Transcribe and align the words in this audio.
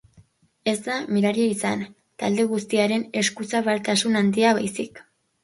Ez 0.71 0.77
da 0.85 0.95
miraria 1.17 1.49
izan, 1.55 1.83
talde 2.23 2.47
guztiaren 2.55 3.05
eskuzabaltasun 3.23 4.19
handia 4.25 4.57
baizik. 4.63 5.05